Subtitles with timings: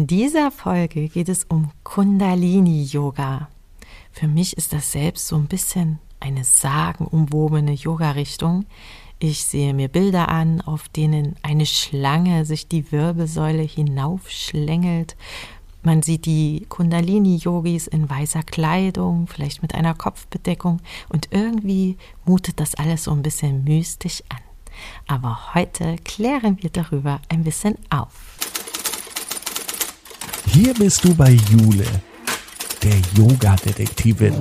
[0.00, 3.50] In dieser Folge geht es um Kundalini-Yoga.
[4.10, 8.64] Für mich ist das selbst so ein bisschen eine sagenumwobene Yoga-Richtung.
[9.18, 15.16] Ich sehe mir Bilder an, auf denen eine Schlange sich die Wirbelsäule hinaufschlängelt.
[15.82, 20.80] Man sieht die Kundalini-Yogis in weißer Kleidung, vielleicht mit einer Kopfbedeckung
[21.10, 24.40] und irgendwie mutet das alles so ein bisschen mystisch an.
[25.06, 28.29] Aber heute klären wir darüber ein bisschen auf.
[30.52, 31.84] Hier bist du bei Jule,
[32.82, 34.34] der Yoga-Detektivin.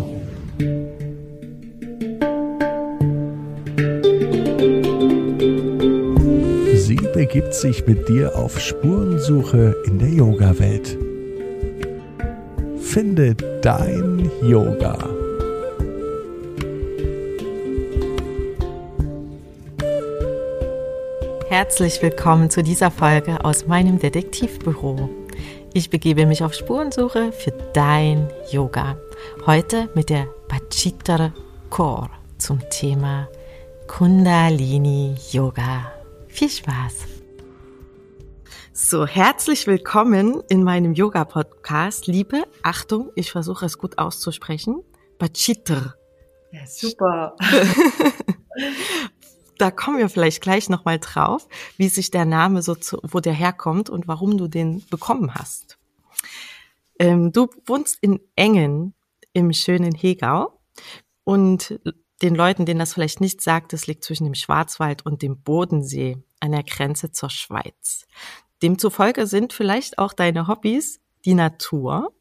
[6.74, 10.98] Sie begibt sich mit dir auf Spurensuche in der Yoga-Welt.
[12.82, 14.98] Finde dein Yoga.
[21.50, 25.19] Herzlich willkommen zu dieser Folge aus meinem Detektivbüro.
[25.80, 28.98] Ich begebe mich auf Spurensuche für dein Yoga.
[29.46, 31.32] Heute mit der Pachitra
[31.70, 33.30] Core zum Thema
[33.88, 35.90] Kundalini Yoga.
[36.28, 37.08] Viel Spaß!
[38.74, 42.08] So, herzlich willkommen in meinem Yoga-Podcast.
[42.08, 44.84] Liebe, Achtung, ich versuche es gut auszusprechen.
[45.18, 45.96] Pachitra.
[46.52, 47.38] Ja, super.
[49.60, 53.34] da kommen wir vielleicht gleich nochmal drauf, wie sich der Name so zu, wo der
[53.34, 55.78] herkommt und warum du den bekommen hast.
[56.98, 58.94] Ähm, du wohnst in Engen
[59.34, 60.60] im schönen Hegau
[61.24, 61.80] und
[62.22, 66.18] den Leuten, denen das vielleicht nicht sagt, es liegt zwischen dem Schwarzwald und dem Bodensee
[66.40, 68.08] an der Grenze zur Schweiz.
[68.62, 72.14] Demzufolge sind vielleicht auch deine Hobbys die Natur.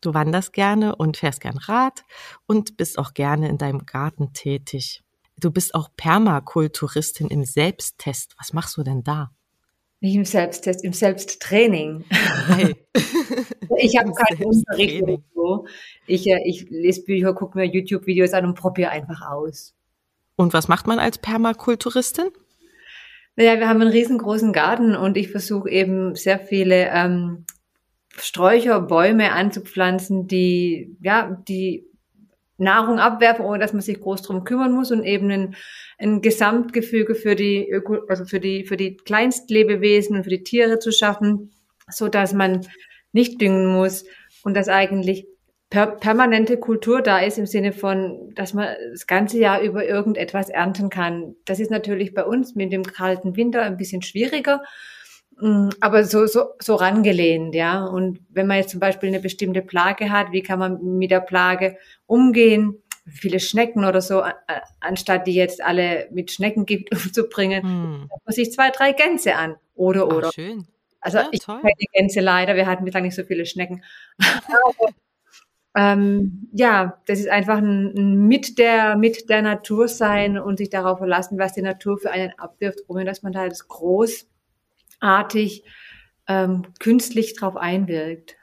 [0.00, 2.04] Du wanderst gerne und fährst gern Rad
[2.46, 5.01] und bist auch gerne in deinem Garten tätig.
[5.38, 8.34] Du bist auch Permakulturistin im Selbsttest.
[8.38, 9.30] Was machst du denn da?
[10.00, 12.04] Nicht im Selbsttest, im Selbsttraining.
[12.48, 12.74] Hey.
[13.78, 15.66] ich habe keinen Unterricht oder so.
[16.06, 19.74] Ich, äh, ich lese Bücher, gucke mir YouTube-Videos an und probiere einfach aus.
[20.34, 22.30] Und was macht man als Permakulturistin?
[23.36, 27.46] Naja, wir haben einen riesengroßen Garten und ich versuche eben sehr viele ähm,
[28.16, 31.86] Sträucher, Bäume anzupflanzen, die, ja, die
[32.62, 35.56] Nahrung abwerfen, ohne dass man sich groß drum kümmern muss und eben ein,
[35.98, 40.78] ein Gesamtgefüge für die Öko, also für die für die Kleinstlebewesen und für die Tiere
[40.78, 41.50] zu schaffen,
[41.90, 42.66] so dass man
[43.12, 44.04] nicht düngen muss
[44.42, 45.26] und dass eigentlich
[45.72, 50.50] per permanente Kultur da ist im Sinne von, dass man das ganze Jahr über irgendetwas
[50.50, 51.34] ernten kann.
[51.46, 54.62] Das ist natürlich bei uns mit dem kalten Winter ein bisschen schwieriger,
[55.80, 57.84] aber so, so, so rangelehnt, ja.
[57.84, 61.20] Und wenn man jetzt zum Beispiel eine bestimmte Plage hat, wie kann man mit der
[61.20, 61.76] Plage
[62.06, 62.82] umgehen?
[63.06, 64.22] Viele Schnecken oder so,
[64.80, 68.08] anstatt die jetzt alle mit Schneckengift umzubringen, hm.
[68.24, 69.56] man sich zwei, drei Gänse an.
[69.74, 70.28] Oder, oder.
[70.28, 70.66] Ach, schön.
[71.02, 73.82] Also ja, ich keine Gänse leider, wir hatten bislang nicht so viele Schnecken.
[75.76, 80.70] ähm, ja, das ist einfach ein, ein, mit der mit der Natur sein und sich
[80.70, 83.66] darauf verlassen, was die Natur für einen abwirft, ohne dass man da jetzt
[85.02, 85.64] großartig
[86.28, 88.36] ähm, künstlich drauf einwirkt.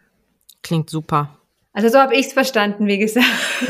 [0.61, 1.37] Klingt super.
[1.71, 3.25] Also so habe ich es verstanden, wie gesagt.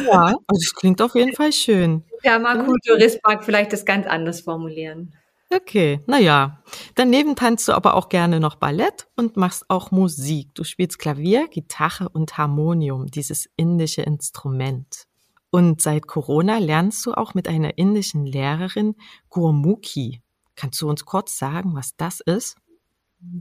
[0.05, 2.03] Ja, also es klingt auf jeden Fall schön.
[2.23, 5.13] Ja, Kulturist mag vielleicht das ganz anders formulieren.
[5.51, 6.63] Okay, naja.
[6.95, 10.53] Daneben tanzt du aber auch gerne noch Ballett und machst auch Musik.
[10.53, 15.05] Du spielst Klavier, Gitarre und Harmonium, dieses indische Instrument.
[15.51, 18.95] Und seit Corona lernst du auch mit einer indischen Lehrerin
[19.29, 20.21] Gurmukhi.
[20.55, 22.55] Kannst du uns kurz sagen, was das ist?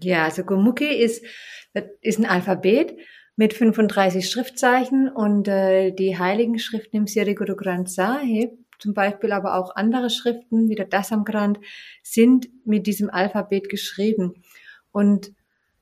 [0.02, 1.24] Ja, also Gurmukhi ist,
[2.00, 2.96] ist ein Alphabet
[3.36, 9.32] mit 35 Schriftzeichen und äh, die heiligen Schriften im Sri Guru Granth Sahib zum Beispiel
[9.32, 11.58] aber auch andere Schriften, wie der Dasamgrand,
[12.02, 14.42] sind mit diesem Alphabet geschrieben.
[14.92, 15.32] Und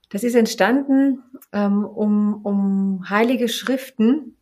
[0.09, 4.36] das ist entstanden, ähm, um, um heilige Schriften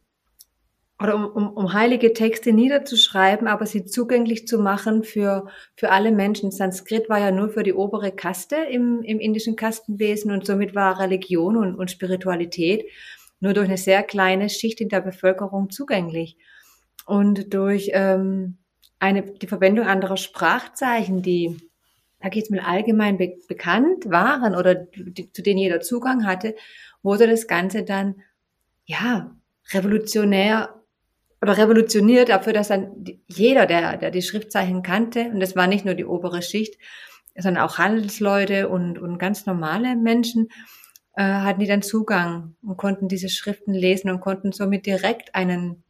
[1.00, 6.12] oder um, um, um heilige Texte niederzuschreiben, aber sie zugänglich zu machen für, für alle
[6.12, 6.52] Menschen.
[6.52, 11.00] Sanskrit war ja nur für die obere Kaste im, im indischen Kastenwesen und somit war
[11.00, 12.86] Religion und, und Spiritualität
[13.42, 16.38] nur durch eine sehr kleine Schicht in der Bevölkerung zugänglich
[17.06, 18.58] und durch ähm,
[19.00, 21.58] eine, die Verwendung anderer Sprachzeichen, die,
[22.22, 26.56] sag ich jetzt mal, allgemein be bekannt waren oder die, zu denen jeder Zugang hatte,
[27.04, 28.16] wurde das Ganze dann,
[28.86, 29.36] ja,
[29.74, 30.75] revolutionär
[31.46, 35.86] oder revolutioniert dafür, dass dann jeder, der, der die Schriftzeichen kannte, und das war nicht
[35.86, 36.80] nur die obere Schicht,
[37.38, 40.50] sondern auch Handelsleute und, und ganz normale Menschen,
[41.16, 45.84] äh, hatten die dann Zugang und konnten diese Schriften lesen und konnten somit direkt einen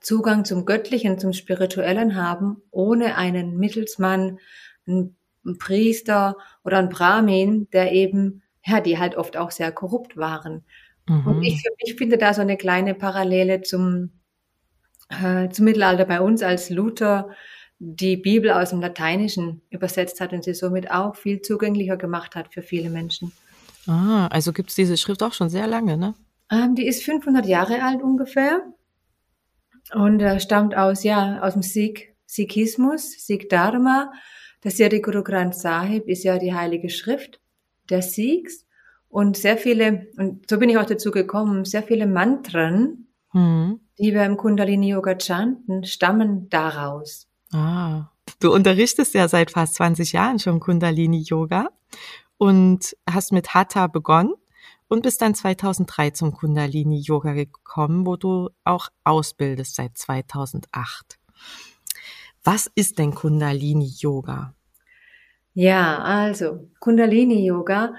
[0.00, 4.38] Zugang zum Göttlichen, zum Spirituellen haben, ohne einen Mittelsmann,
[4.88, 5.16] einen
[5.58, 10.64] Priester oder einen Brahmin, der eben ja, die halt oft auch sehr korrupt waren.
[11.06, 11.26] Mhm.
[11.26, 14.19] Und ich mich finde da so eine kleine Parallele zum,
[15.10, 17.30] äh, zum Mittelalter bei uns, als Luther
[17.78, 22.52] die Bibel aus dem Lateinischen übersetzt hat und sie somit auch viel zugänglicher gemacht hat
[22.52, 23.32] für viele Menschen.
[23.86, 26.14] Ah, also gibt es diese Schrift auch schon sehr lange, ne?
[26.50, 28.60] Ähm, die ist 500 Jahre alt ungefähr
[29.94, 34.12] und äh, stammt aus, ja, aus dem Sikh, Sikhismus, Sikh Dharma.
[34.60, 37.40] Das Sri Guru Granth Sahib ist ja die heilige Schrift
[37.88, 38.66] der Sikhs
[39.08, 43.80] und sehr viele, und so bin ich auch dazu gekommen, sehr viele Mantren, mhm.
[44.00, 47.28] Die wir im Kundalini Yoga chanten, stammen daraus.
[47.52, 48.06] Ah,
[48.40, 51.68] du unterrichtest ja seit fast 20 Jahren schon Kundalini Yoga
[52.38, 54.32] und hast mit Hatha begonnen
[54.88, 61.18] und bist dann 2003 zum Kundalini Yoga gekommen, wo du auch ausbildest seit 2008.
[62.42, 64.54] Was ist denn Kundalini Yoga?
[65.52, 67.94] Ja, also Kundalini Yoga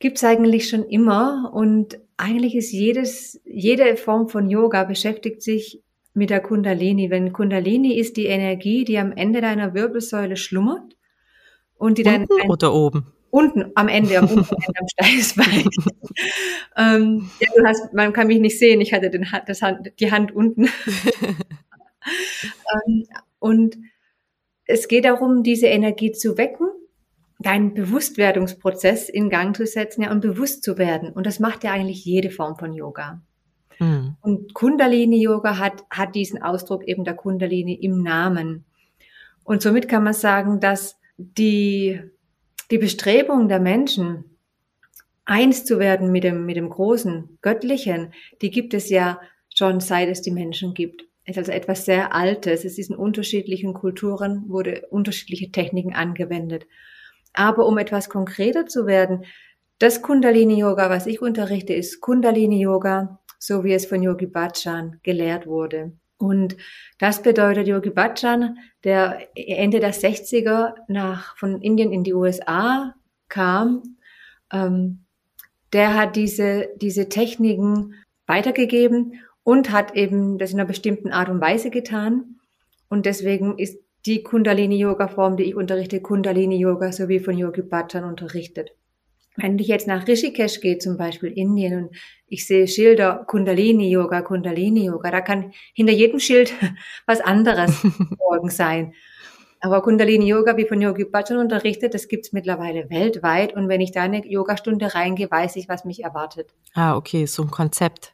[0.00, 5.82] gibt's eigentlich schon immer und eigentlich ist jedes, jede Form von Yoga beschäftigt sich
[6.14, 7.10] mit der Kundalini.
[7.10, 10.96] Wenn Kundalini ist die Energie, die am Ende deiner Wirbelsäule schlummert
[11.76, 13.12] und die Unten dein, oder oben?
[13.30, 15.68] Unten, am Ende, am Ende, am Steißbein.
[16.76, 20.10] ähm, ja, du hast, man kann mich nicht sehen, ich hatte den, das Hand, die
[20.10, 20.64] Hand unten.
[22.06, 23.06] ähm,
[23.38, 23.76] und
[24.64, 26.68] es geht darum, diese Energie zu wecken,
[27.38, 31.10] deinen Bewusstwerdungsprozess in Gang zu setzen ja, und bewusst zu werden.
[31.10, 33.20] Und das macht ja eigentlich jede Form von Yoga.
[33.78, 34.16] Mhm.
[34.20, 38.64] Und Kundalini-Yoga hat, hat diesen Ausdruck eben der Kundalini im Namen.
[39.44, 42.00] Und somit kann man sagen, dass die,
[42.70, 44.24] die Bestrebung der Menschen,
[45.24, 48.12] eins zu werden mit dem, mit dem großen Göttlichen,
[48.42, 49.20] die gibt es ja
[49.54, 51.04] schon seit es die Menschen gibt.
[51.24, 52.64] Es ist also etwas sehr Altes.
[52.64, 56.66] Es ist in unterschiedlichen Kulturen, wurde unterschiedliche Techniken angewendet.
[57.36, 59.24] Aber um etwas konkreter zu werden,
[59.78, 65.92] das Kundalini-Yoga, was ich unterrichte, ist Kundalini-Yoga so wie es von Yogi Bhajan gelehrt wurde.
[66.18, 66.56] Und
[66.98, 72.94] das bedeutet, Yogi Bhajan, der Ende der 60er nach, von Indien in die USA
[73.28, 73.96] kam,
[74.52, 75.04] ähm,
[75.72, 77.94] der hat diese, diese Techniken
[78.26, 82.40] weitergegeben und hat eben das in einer bestimmten Art und Weise getan.
[82.88, 88.70] Und deswegen ist die Kundalini-Yoga-Form, die ich unterrichte, Kundalini-Yoga, so wie von Yogi Bhajan unterrichtet.
[89.36, 94.22] Wenn ich jetzt nach Rishikesh gehe, zum Beispiel Indien, und ich sehe Schilder Kundalini Yoga,
[94.22, 96.54] Kundalini Yoga, da kann hinter jedem Schild
[97.06, 97.84] was anderes
[98.18, 98.94] morgen sein.
[99.60, 103.54] Aber Kundalini Yoga, wie von Yogi Bhajan unterrichtet, das gibt's mittlerweile weltweit.
[103.54, 106.54] Und wenn ich da eine Yogastunde reingehe, weiß ich, was mich erwartet.
[106.74, 108.12] Ah, okay, so ein Konzept.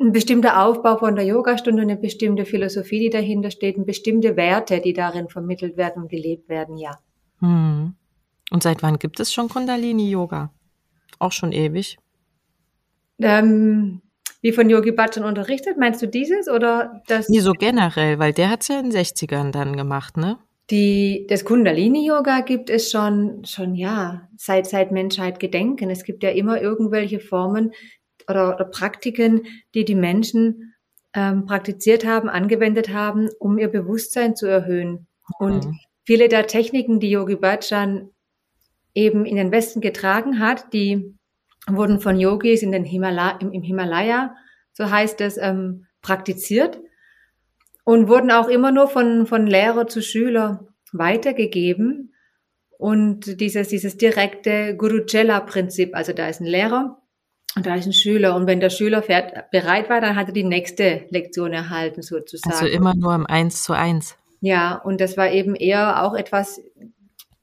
[0.00, 4.80] Ein bestimmter Aufbau von der Yogastunde, eine bestimmte Philosophie, die dahinter steht, und bestimmte Werte,
[4.80, 6.98] die darin vermittelt werden und gelebt werden, ja.
[7.40, 7.94] Hm.
[8.50, 10.50] Und seit wann gibt es schon Kundalini-Yoga?
[11.18, 11.98] Auch schon ewig.
[13.20, 14.02] Ähm,
[14.40, 17.28] wie von Yogi Bhajan unterrichtet, meinst du dieses oder das?
[17.28, 20.38] Nee, so generell, weil der hat es ja in den 60ern dann gemacht, ne?
[20.70, 25.90] Die, das Kundalini-Yoga gibt es schon, schon, ja, seit, seit Menschheit gedenken.
[25.90, 27.72] Es gibt ja immer irgendwelche Formen
[28.28, 30.74] oder, oder Praktiken, die die Menschen
[31.14, 35.06] ähm, praktiziert haben, angewendet haben, um ihr Bewusstsein zu erhöhen.
[35.40, 35.46] Mhm.
[35.46, 35.66] Und
[36.04, 38.10] viele der Techniken, die Yogi Bhajan
[38.94, 41.14] eben in den Westen getragen hat, die
[41.68, 44.34] wurden von Yogis in den Himalaya, im, Himalaya,
[44.72, 46.80] so heißt es, ähm, praktiziert
[47.84, 52.14] und wurden auch immer nur von, von Lehrer zu Schüler weitergegeben.
[52.78, 57.02] Und dieses, dieses direkte Guru-Chela-Prinzip, also da ist ein Lehrer
[57.56, 58.36] und da ist ein Schüler.
[58.36, 62.54] Und wenn der Schüler fährt, bereit war, dann hat er die nächste Lektion erhalten, sozusagen.
[62.54, 64.18] Also immer nur im Eins zu eins.
[64.40, 66.60] Ja, und das war eben eher auch etwas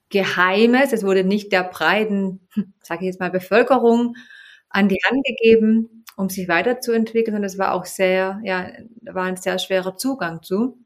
[0.10, 0.94] Geheimes.
[0.94, 2.48] Es wurde nicht der breiten,
[2.82, 4.16] sage ich jetzt mal, Bevölkerung
[4.70, 8.68] an die Hand gegeben, um sich weiterzuentwickeln, sondern es war auch sehr, ja,
[9.02, 10.78] da war ein sehr schwerer Zugang zu.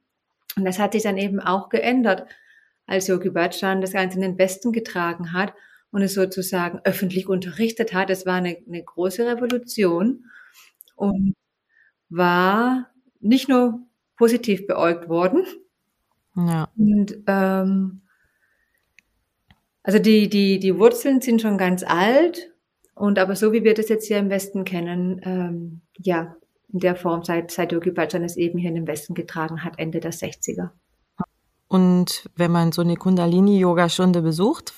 [0.56, 2.28] Und das hat sich dann eben auch geändert,
[2.86, 5.54] als Yogi Bhajan das Ganze in den Westen getragen hat
[5.92, 8.10] und es sozusagen öffentlich unterrichtet hat.
[8.10, 10.26] Es war eine, eine große Revolution
[10.96, 11.36] und
[12.10, 12.90] war
[13.20, 13.80] nicht nur
[14.16, 15.46] positiv beäugt worden.
[16.36, 16.70] Ja.
[16.78, 18.02] Und ähm,
[19.84, 22.52] also die, die, die Wurzeln sind schon ganz alt
[22.94, 26.36] und aber so wie wir das jetzt hier im Westen kennen, ähm, ja,
[26.74, 29.80] in der Form seit, seit Yogi Bhajan es eben hier in den Westen getragen hat,
[29.80, 30.72] Ende der 60er.
[31.68, 34.74] Und wenn man so eine Kundalini-Yoga-Stunde besucht,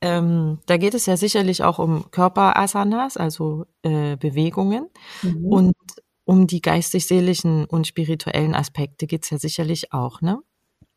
[0.00, 4.88] ähm, da geht es ja sicherlich auch um Körperasanas, also äh, Bewegungen.
[5.22, 5.46] Mhm.
[5.46, 5.76] Und
[6.24, 10.40] um die geistig-seelischen und spirituellen Aspekte geht's ja sicherlich auch, ne?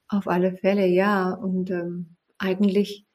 [0.07, 1.31] Auf alle Fälle, ja.
[1.33, 3.05] Und ähm, eigentlich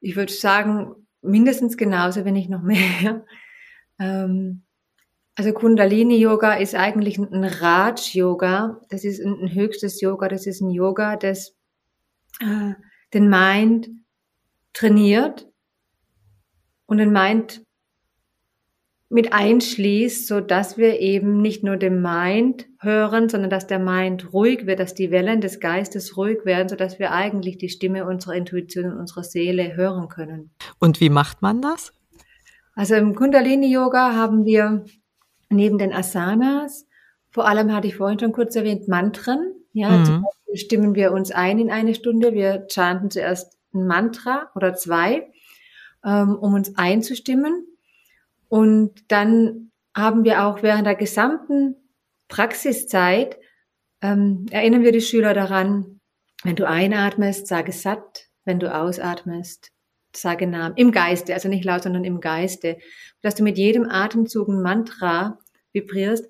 [0.00, 3.24] ich würde sagen, mindestens genauso, wenn nicht noch mehr.
[4.00, 4.62] Ähm,
[5.38, 8.80] also Kundalini-Yoga ist eigentlich ein Raj-Yoga.
[8.88, 10.26] Das ist ein, ein, höchstes Yoga.
[10.26, 11.54] Das ist ein Yoga, das
[12.40, 12.72] äh,
[13.14, 13.88] den Mind
[14.72, 15.46] trainiert
[16.86, 17.62] und den Mind
[19.10, 24.32] mit einschließt, so dass wir eben nicht nur den Mind hören, sondern dass der Mind
[24.32, 28.06] ruhig wird, dass die Wellen des Geistes ruhig werden, so dass wir eigentlich die Stimme
[28.06, 30.50] unserer Intuition und unserer Seele hören können.
[30.80, 31.92] Und wie macht man das?
[32.74, 34.84] Also im Kundalini Yoga haben wir
[35.50, 36.86] neben den Asanas,
[37.30, 39.54] vor allem hatte ich vorhin schon kurz erwähnt, Mantren.
[39.72, 40.04] Ja, mhm.
[40.04, 42.32] zum Beispiel stimmen wir uns ein in eine Stunde.
[42.34, 45.30] Wir chanten zuerst ein Mantra oder zwei,
[46.04, 47.66] ähm, um uns einzustimmen.
[48.48, 51.76] Und dann haben wir auch während der gesamten
[52.28, 53.38] Praxiszeit,
[54.00, 56.00] ähm, erinnern wir die Schüler daran,
[56.44, 59.70] wenn du einatmest, sage satt, wenn du ausatmest,
[60.14, 62.78] sage Namen, im Geiste, also nicht laut, sondern im Geiste,
[63.22, 65.38] dass du mit jedem Atemzug ein Mantra
[65.72, 66.28] vibrierst.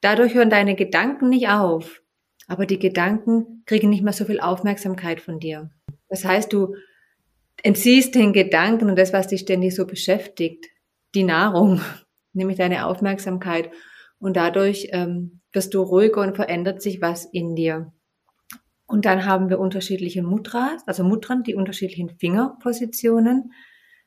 [0.00, 2.02] Dadurch hören deine Gedanken nicht auf,
[2.48, 5.70] aber die Gedanken kriegen nicht mehr so viel Aufmerksamkeit von dir.
[6.08, 6.74] Das heißt, du
[7.62, 10.66] entziehst den Gedanken und das, was dich ständig so beschäftigt,
[11.14, 11.80] die Nahrung,
[12.32, 13.70] nämlich deine Aufmerksamkeit.
[14.18, 17.92] Und dadurch ähm, wirst du ruhiger und verändert sich was in dir.
[18.90, 23.52] Und dann haben wir unterschiedliche Mudras, also Mudran, die unterschiedlichen Fingerpositionen.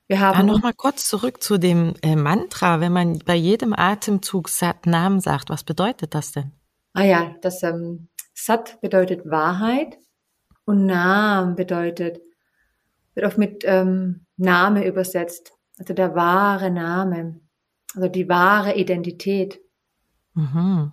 [0.08, 2.82] Wir haben ah, noch mal kurz zurück zu dem äh, Mantra.
[2.82, 6.52] Wenn man bei jedem Atemzug Sat Nam sagt, was bedeutet das denn?
[6.94, 9.98] Ah ja, das ähm, Sat bedeutet Wahrheit
[10.66, 12.20] und Nam bedeutet
[13.13, 17.40] wird oft mit ähm, Name übersetzt also der wahre Name,
[17.96, 19.60] also die wahre Identität.
[20.34, 20.92] Mhm.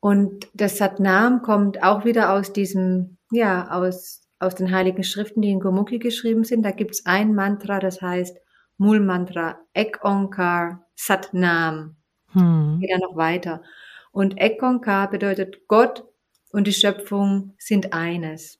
[0.00, 5.50] Und das Satnam kommt auch wieder aus diesem, ja, aus, aus den heiligen Schriften, die
[5.50, 6.62] in Gomukhi geschrieben sind.
[6.62, 8.38] Da gibt's ein Mantra, das heißt
[8.78, 11.96] Mul Mantra, Ek Onkar Satnam.
[12.32, 12.78] Hm.
[12.80, 13.62] Geht dann noch weiter.
[14.10, 16.04] Und Ek Onkar bedeutet Gott
[16.50, 18.58] und die Schöpfung sind eines.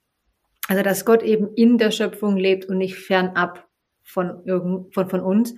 [0.68, 3.66] Also dass Gott eben in der Schöpfung lebt und nicht fernab
[4.02, 5.54] von, irgend, von, von uns.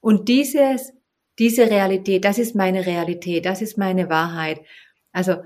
[0.00, 0.92] Und dieses,
[1.38, 4.60] diese Realität, das ist meine Realität, das ist meine Wahrheit.
[5.12, 5.44] Also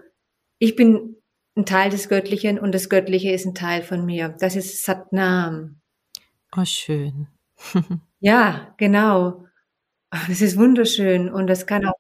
[0.59, 1.17] ich bin
[1.57, 4.35] ein Teil des Göttlichen und das Göttliche ist ein Teil von mir.
[4.41, 5.81] Das ist Satnam.
[6.57, 7.29] Oh, schön.
[8.21, 9.47] ja, genau.
[10.11, 11.95] Das ist wunderschön und das kann auch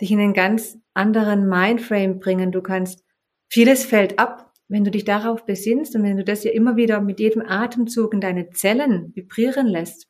[0.00, 2.52] dich in einen ganz anderen Mindframe bringen.
[2.52, 3.04] Du kannst,
[3.48, 7.00] vieles fällt ab, wenn du dich darauf besinnst und wenn du das ja immer wieder
[7.00, 10.08] mit jedem Atemzug in deine Zellen vibrieren lässt,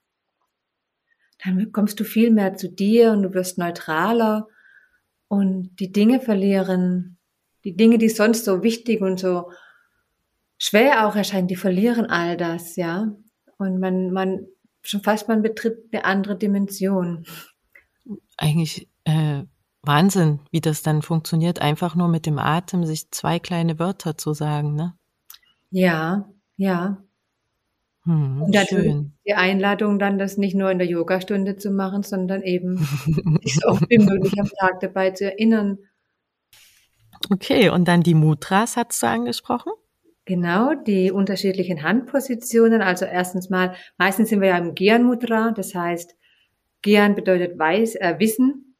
[1.42, 4.48] dann kommst du viel mehr zu dir und du wirst neutraler
[5.30, 7.16] und die Dinge verlieren,
[7.62, 9.52] die Dinge, die sonst so wichtig und so
[10.58, 13.14] schwer auch erscheinen, die verlieren all das, ja.
[13.56, 14.48] Und man, man,
[14.82, 17.26] schon fast man betritt eine andere Dimension.
[18.38, 19.44] Eigentlich äh,
[19.82, 24.34] Wahnsinn, wie das dann funktioniert, einfach nur mit dem Atem sich zwei kleine Wörter zu
[24.34, 24.96] sagen, ne?
[25.70, 27.04] Ja, ja.
[28.04, 32.42] Hm, und dann die Einladung dann, das nicht nur in der Yogastunde zu machen, sondern
[32.42, 32.76] eben
[33.42, 35.78] sich so oft wie möglich am Tag dabei zu erinnern.
[37.30, 39.72] Okay, und dann die Mudras hast du angesprochen?
[40.24, 42.82] Genau, die unterschiedlichen Handpositionen.
[42.82, 46.16] Also erstens mal, meistens sind wir ja im Gyan Mudra, das heißt,
[46.82, 48.76] Gyan bedeutet Weiß, äh, Wissen,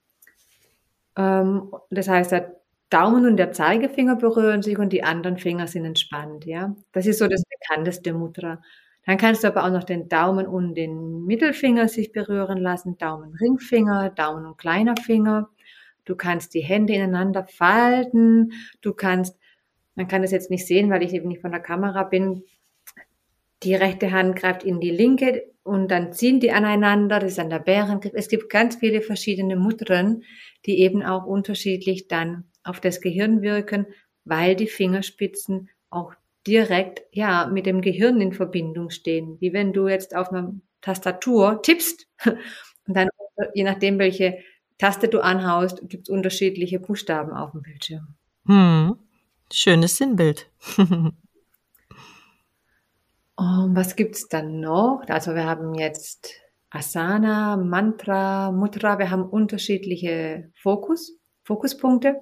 [1.16, 5.84] ähm, das heißt, der Daumen und der Zeigefinger berühren sich und die anderen Finger sind
[5.84, 6.74] entspannt, ja.
[6.92, 8.62] Das ist so das bekannteste Mudra.
[9.06, 13.34] Dann kannst du aber auch noch den Daumen und den Mittelfinger sich berühren lassen, Daumen,
[13.34, 15.48] Ringfinger, Daumen und kleiner Finger.
[16.04, 18.52] Du kannst die Hände ineinander falten.
[18.82, 19.38] Du kannst,
[19.94, 22.44] man kann das jetzt nicht sehen, weil ich eben nicht von der Kamera bin.
[23.62, 27.20] Die rechte Hand greift in die linke und dann ziehen die aneinander.
[27.20, 28.12] Das ist dann der Bärengriff.
[28.14, 30.24] Es gibt ganz viele verschiedene Mudren,
[30.66, 33.86] die eben auch unterschiedlich dann auf das Gehirn wirken,
[34.24, 36.14] weil die Fingerspitzen auch
[36.46, 39.36] direkt ja mit dem Gehirn in Verbindung stehen.
[39.40, 43.08] Wie wenn du jetzt auf einer Tastatur tippst und dann
[43.54, 44.38] je nachdem welche
[44.78, 48.14] Taste du anhaust, gibt es unterschiedliche Buchstaben auf dem Bildschirm.
[48.46, 48.96] Hm.
[49.52, 50.50] Schönes Sinnbild.
[53.36, 55.02] Und was gibt's dann noch?
[55.08, 56.34] Also wir haben jetzt
[56.68, 58.98] Asana, Mantra, Mudra.
[58.98, 62.20] Wir haben unterschiedliche Fokus, Fokuspunkte.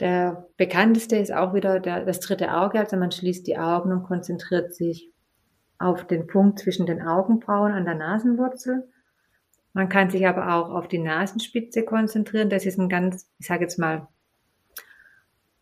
[0.00, 2.78] Der bekannteste ist auch wieder der, das dritte Auge.
[2.78, 5.10] Also man schließt die Augen und konzentriert sich
[5.78, 8.88] auf den Punkt zwischen den Augenbrauen an der Nasenwurzel.
[9.72, 12.48] Man kann sich aber auch auf die Nasenspitze konzentrieren.
[12.48, 14.08] Das ist ein ganz, ich sage jetzt mal,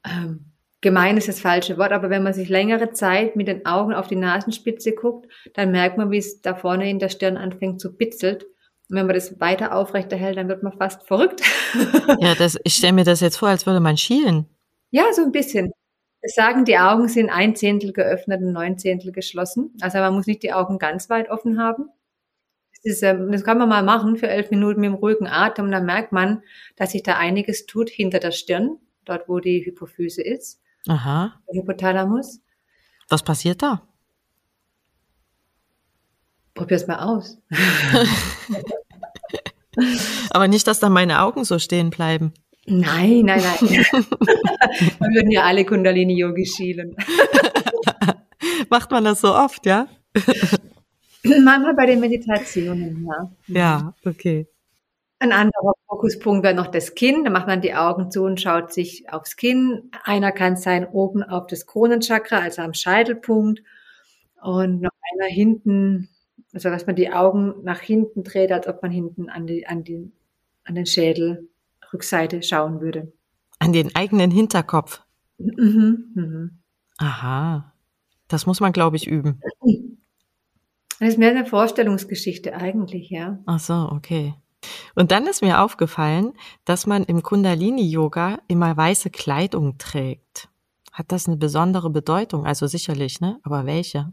[0.05, 0.47] ähm,
[0.81, 4.07] gemein ist das falsche Wort, aber wenn man sich längere Zeit mit den Augen auf
[4.07, 7.97] die Nasenspitze guckt, dann merkt man, wie es da vorne in der Stirn anfängt zu
[7.97, 8.47] bitzelt.
[8.91, 11.43] Und wenn man das weiter aufrechterhält, dann wird man fast verrückt.
[12.21, 14.47] Ja, das, ich stelle mir das jetzt vor, als würde man schielen.
[14.91, 15.73] Ja, so ein bisschen.
[16.21, 19.75] Es sagen, die Augen sind ein Zehntel geöffnet und neun Zehntel geschlossen.
[19.81, 21.89] Also man muss nicht die Augen ganz weit offen haben.
[22.85, 25.71] Das, ist, ähm, das kann man mal machen für elf Minuten mit dem ruhigen Atem.
[25.71, 26.43] Dann merkt man,
[26.77, 31.41] dass sich da einiges tut hinter der Stirn, dort wo die Hypophyse ist, Aha.
[31.49, 32.41] der Hypothalamus.
[33.09, 33.83] Was passiert da?
[36.55, 37.39] Probier's mal aus.
[40.31, 42.33] Aber nicht, dass da meine Augen so stehen bleiben.
[42.67, 43.59] Nein, nein, nein.
[43.61, 46.97] Wir würden ja alle Kundalini-Yogi schielen.
[48.71, 49.89] Macht man das so oft, ja?
[51.23, 53.31] Manchmal bei den Meditationen, ja.
[53.49, 54.47] Ja, okay.
[55.19, 57.25] Ein anderer Fokuspunkt wäre noch das Kinn.
[57.25, 59.91] Da macht man die Augen zu und schaut sich aufs Kinn.
[60.03, 63.63] Einer kann sein oben auf das Kronenchakra, also am Scheitelpunkt.
[64.43, 66.11] Und noch einer hinten,
[66.55, 69.85] also dass man die Augen nach hinten dreht, als ob man hinten an, die, an,
[69.85, 70.13] die,
[70.65, 71.49] an den Schädel,
[71.93, 73.13] Rückseite schauen würde.
[73.59, 75.03] An den eigenen Hinterkopf.
[75.39, 76.59] Mhm, mhm.
[76.99, 77.73] Aha.
[78.29, 79.41] Das muss man, glaube ich, üben.
[81.01, 83.39] Das ist mehr eine Vorstellungsgeschichte eigentlich, ja.
[83.47, 84.35] Ach so, okay.
[84.95, 86.33] Und dann ist mir aufgefallen,
[86.65, 90.49] dass man im Kundalini-Yoga immer weiße Kleidung trägt.
[90.93, 92.47] Hat das eine besondere Bedeutung?
[92.47, 93.41] Also sicherlich, ne?
[93.43, 94.13] Aber welche?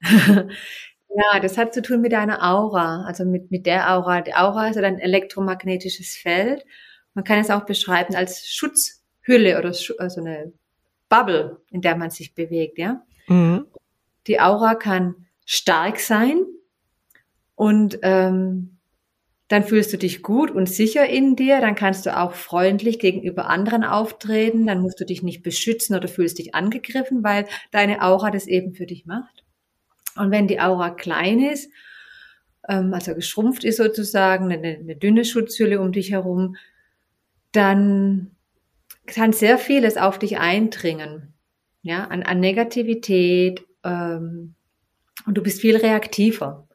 [1.16, 4.20] Ja, das hat zu tun mit deiner Aura, also mit, mit der Aura.
[4.20, 6.62] Die Aura ist ja ein elektromagnetisches Feld.
[7.14, 10.52] Man kann es auch beschreiben als Schutzhülle oder Schu also eine
[11.08, 13.02] Bubble, in der man sich bewegt, ja.
[13.28, 13.66] Mhm.
[14.26, 15.14] Die Aura kann
[15.46, 16.44] stark sein
[17.54, 18.76] und ähm,
[19.48, 23.48] dann fühlst du dich gut und sicher in dir, dann kannst du auch freundlich gegenüber
[23.48, 28.30] anderen auftreten, dann musst du dich nicht beschützen oder fühlst dich angegriffen, weil deine Aura
[28.30, 29.45] das eben für dich macht.
[30.16, 31.70] Und wenn die Aura klein ist,
[32.68, 36.56] ähm, also geschrumpft ist sozusagen, eine, eine dünne Schutzhülle um dich herum,
[37.52, 38.32] dann
[39.06, 41.32] kann sehr vieles auf dich eindringen,
[41.82, 44.54] ja, an, an Negativität, ähm,
[45.26, 46.68] und du bist viel reaktiver.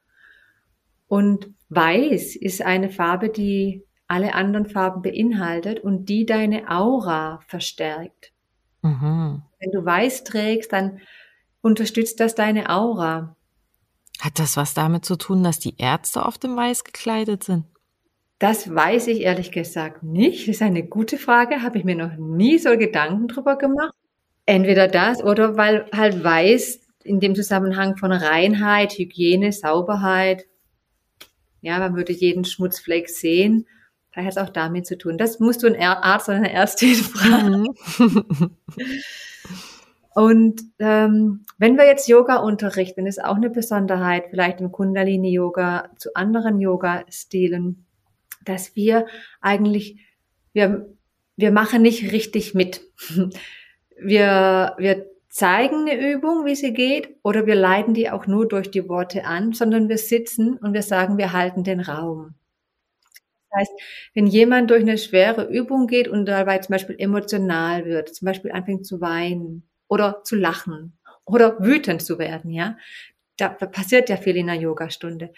[1.08, 8.34] Und weiß ist eine Farbe, die alle anderen Farben beinhaltet und die deine Aura verstärkt.
[8.82, 9.42] Mhm.
[9.60, 11.00] Wenn du weiß trägst, dann
[11.62, 13.36] unterstützt das deine Aura.
[14.20, 17.66] Hat das was damit zu tun, dass die Ärzte oft im Weiß gekleidet sind?
[18.40, 20.48] Das weiß ich ehrlich gesagt nicht.
[20.48, 23.94] Das ist eine gute Frage, habe ich mir noch nie so Gedanken drüber gemacht.
[24.46, 30.46] Entweder das oder weil halt weiß in dem Zusammenhang von Reinheit, Hygiene, Sauberheit.
[31.62, 33.68] Ja, man würde jeden Schmutzfleck sehen.
[34.14, 35.18] Da hat es auch damit zu tun.
[35.18, 37.68] Das musst du einen Arzt oder eine Ärztin fragen.
[40.14, 46.14] Und ähm, wenn wir jetzt Yoga unterrichten, ist auch eine Besonderheit, vielleicht im Kundalini-Yoga zu
[46.16, 47.86] anderen Yoga-Stilen,
[48.44, 49.06] dass wir
[49.40, 50.00] eigentlich,
[50.52, 50.94] wir,
[51.38, 52.82] wir machen nicht richtig mit.
[54.04, 58.72] Wir, wir zeigen eine Übung, wie sie geht, oder wir leiten die auch nur durch
[58.72, 62.34] die Worte an, sondern wir sitzen und wir sagen, wir halten den Raum.
[63.52, 63.72] Das heißt,
[64.16, 68.52] wenn jemand durch eine schwere Übung geht und dabei zum Beispiel emotional wird, zum Beispiel
[68.52, 70.94] anfängt zu weinen oder zu lachen
[71.26, 72.78] oder wütend zu werden, ja,
[73.36, 75.34] da, passiert ja viel in einer Yogastunde.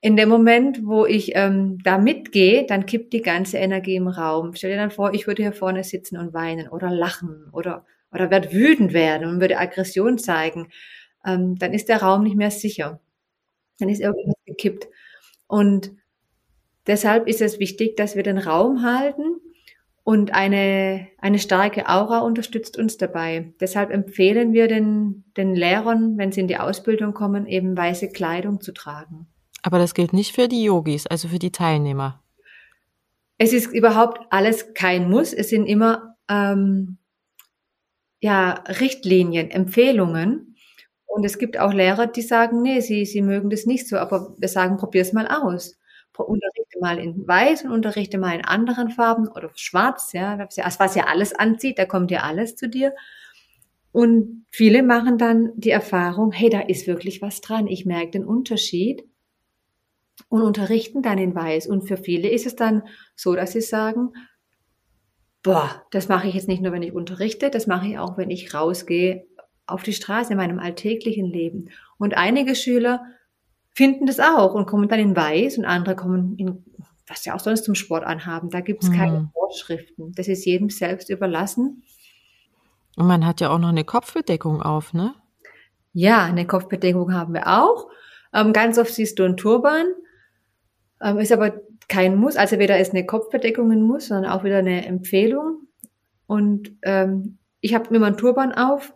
[0.00, 4.54] In dem Moment, wo ich ähm, da mitgehe, dann kippt die ganze Energie im Raum.
[4.54, 8.30] Stell dir dann vor, ich würde hier vorne sitzen und weinen oder lachen oder oder
[8.30, 10.70] wird wütend werden und würde Aggression zeigen,
[11.26, 13.00] ähm, dann ist der Raum nicht mehr sicher.
[13.78, 14.88] Dann ist irgendwas gekippt.
[15.46, 15.92] Und
[16.86, 19.27] deshalb ist es wichtig, dass wir den Raum halten
[20.08, 23.52] und eine, eine starke Aura unterstützt uns dabei.
[23.60, 28.62] Deshalb empfehlen wir den, den Lehrern, wenn sie in die Ausbildung kommen, eben weiße Kleidung
[28.62, 29.26] zu tragen.
[29.62, 32.22] Aber das gilt nicht für die Yogis, also für die Teilnehmer.
[33.36, 35.34] Es ist überhaupt alles kein Muss.
[35.34, 36.96] Es sind immer ähm,
[38.22, 40.56] ja Richtlinien, Empfehlungen.
[41.04, 44.34] Und es gibt auch Lehrer, die sagen, nee, sie, sie mögen das nicht so, aber
[44.38, 45.78] wir sagen, probier's mal aus.
[46.78, 51.04] Unterrichte mal in weiß und unterrichte mal in anderen Farben oder schwarz, ja, was ja
[51.04, 52.94] alles anzieht, da kommt ja alles zu dir.
[53.92, 58.24] Und viele machen dann die Erfahrung, hey, da ist wirklich was dran, ich merke den
[58.24, 59.04] Unterschied
[60.28, 61.66] und unterrichten dann in weiß.
[61.66, 62.82] Und für viele ist es dann
[63.16, 64.12] so, dass sie sagen,
[65.42, 68.30] boah, das mache ich jetzt nicht nur, wenn ich unterrichte, das mache ich auch, wenn
[68.30, 69.26] ich rausgehe
[69.66, 71.70] auf die Straße in meinem alltäglichen Leben.
[71.98, 73.02] Und einige Schüler
[73.74, 76.64] finden das auch und kommen dann in Weiß und andere kommen in,
[77.08, 78.50] was sie auch sonst zum Sport anhaben.
[78.50, 79.30] Da gibt es keine Mhm.
[79.32, 80.12] Vorschriften.
[80.14, 81.82] Das ist jedem selbst überlassen.
[82.96, 85.14] Und man hat ja auch noch eine Kopfbedeckung auf, ne?
[85.92, 87.88] Ja, eine Kopfbedeckung haben wir auch.
[88.34, 89.86] Ähm, ganz oft siehst du einen Turban,
[91.00, 92.36] ähm, ist aber kein Muss.
[92.36, 95.62] Also weder ist eine Kopfbedeckung ein Muss, sondern auch wieder eine Empfehlung.
[96.26, 98.94] Und ähm, ich habe immer einen Turban auf.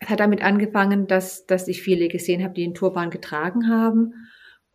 [0.00, 4.12] Es hat damit angefangen, dass, dass ich viele gesehen habe, die einen Turban getragen haben.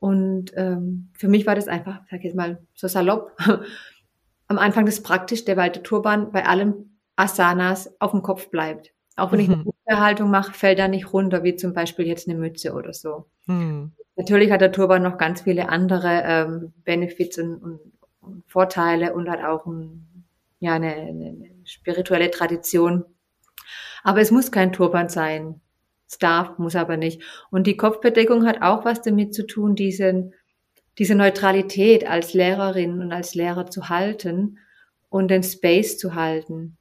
[0.02, 3.38] Und ähm, für mich war das einfach, sag ich jetzt mal so salopp,
[4.48, 8.94] am Anfang das Praktischste, weil der Turban bei allen Asanas auf dem Kopf bleibt.
[9.16, 9.52] Auch wenn ich
[9.86, 13.28] eine Haltung mache, fällt er nicht runter, wie zum Beispiel jetzt eine Mütze oder so.
[13.46, 13.92] Mhm.
[14.16, 17.80] Natürlich hat der Turban noch ganz viele andere ähm, Benefits und, und,
[18.22, 20.26] und, Vorteile und hat auch ein,
[20.60, 23.06] ja, eine, eine spirituelle Tradition.
[24.04, 25.62] Aber es muss kein Turban sein.
[26.12, 27.24] Es darf, muss aber nicht.
[27.52, 30.34] Und die Kopfbedeckung hat auch was damit zu tun, diesen,
[31.00, 34.60] diese Neutralität als Lehrerin und als Lehrer zu halten
[35.10, 36.78] und den Space zu halten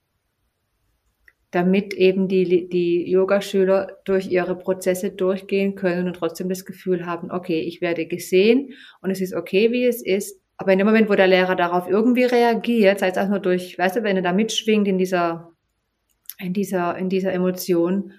[1.51, 7.31] damit eben die, die Yogaschüler durch ihre Prozesse durchgehen können und trotzdem das Gefühl haben,
[7.31, 10.41] okay, ich werde gesehen und es ist okay, wie es ist.
[10.57, 13.77] Aber in dem Moment, wo der Lehrer darauf irgendwie reagiert, sei es auch nur durch,
[13.79, 15.51] weißt du, wenn er da mitschwingt in dieser,
[16.39, 18.13] in dieser, in dieser Emotion,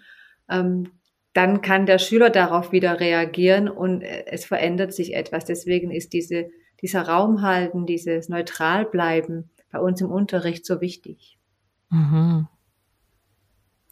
[0.50, 0.90] ähm,
[1.34, 5.46] dann kann der Schüler darauf wieder reagieren und es verändert sich etwas.
[5.46, 6.50] Deswegen ist diese,
[6.82, 11.38] dieser Raum halten, dieses Neutralbleiben bei uns im Unterricht so wichtig.
[11.90, 12.48] Mhm.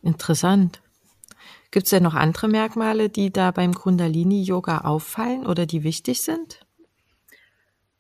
[0.02, 0.82] Interessant.
[1.71, 6.65] Gibt es denn noch andere Merkmale, die da beim Kundalini-Yoga auffallen oder die wichtig sind?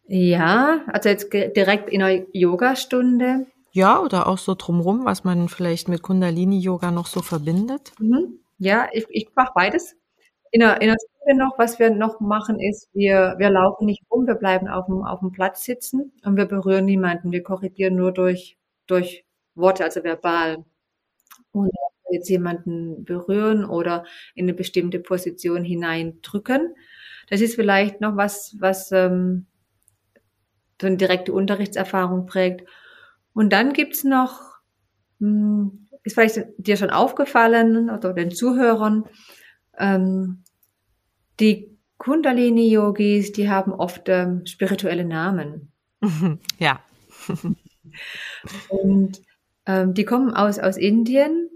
[0.07, 3.45] Ja, also jetzt direkt in einer Yogastunde.
[3.71, 7.91] Ja, oder auch so drumrum, was man vielleicht mit Kundalini-Yoga noch so verbindet.
[7.99, 8.39] Mhm.
[8.59, 9.95] Ja, ich, ich mache beides.
[10.51, 14.03] In einer, in einer Stunde noch, was wir noch machen, ist, wir, wir laufen nicht
[14.11, 17.31] rum, wir bleiben auf dem, auf dem Platz sitzen und wir berühren niemanden.
[17.31, 20.65] Wir korrigieren nur durch, durch Worte, also verbal.
[21.51, 21.71] Und
[22.11, 26.75] jetzt jemanden berühren oder in eine bestimmte Position hineindrücken.
[27.29, 29.45] Das ist vielleicht noch was, was ähm,
[30.81, 32.67] so eine direkte Unterrichtserfahrung prägt.
[33.33, 34.41] Und dann gibt's noch,
[35.19, 39.05] hm, ist vielleicht dir schon aufgefallen oder den Zuhörern,
[39.77, 40.43] ähm,
[41.39, 45.71] die Kundalini-Yogis, die haben oft ähm, spirituelle Namen.
[46.59, 46.81] Ja.
[48.69, 49.21] Und
[49.65, 51.49] ähm, die kommen aus, aus Indien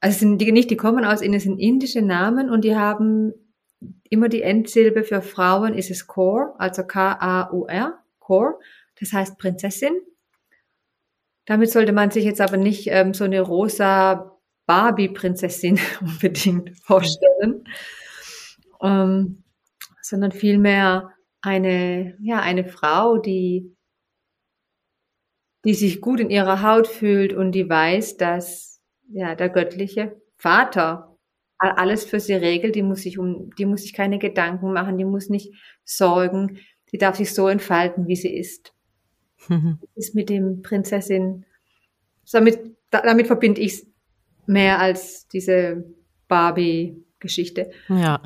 [0.00, 3.32] also sind die nicht, die kommen aus Indien, sind indische Namen und die haben
[4.08, 8.58] immer die Endsilbe für Frauen ist es Core, also K-A-U-R, Core,
[9.00, 9.92] das heißt Prinzessin.
[11.46, 17.64] Damit sollte man sich jetzt aber nicht ähm, so eine rosa Barbie-Prinzessin unbedingt vorstellen,
[18.82, 19.44] ähm,
[20.02, 23.74] sondern vielmehr eine, ja, eine Frau, die,
[25.64, 31.16] die sich gut in ihrer Haut fühlt und die weiß, dass ja, der göttliche Vater
[31.58, 35.04] alles für sie regelt, die muss sich um, die muss sich keine Gedanken machen, die
[35.04, 35.54] muss nicht
[35.84, 36.58] sorgen,
[36.92, 38.75] die darf sich so entfalten, wie sie ist.
[39.48, 39.78] Mhm.
[39.94, 41.44] Ist mit dem Prinzessin,
[42.32, 42.58] damit,
[42.90, 43.86] damit verbinde ich es
[44.46, 45.84] mehr als diese
[46.28, 47.70] Barbie-Geschichte.
[47.88, 48.22] Ja.